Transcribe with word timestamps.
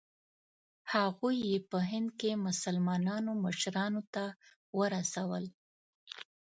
هغوی 0.93 1.35
یې 1.49 1.57
په 1.69 1.79
هند 1.91 2.09
کې 2.19 2.41
مسلمانانو 2.47 3.31
مشرانو 3.45 4.01
ته 4.13 4.25
ورسول. 4.79 5.45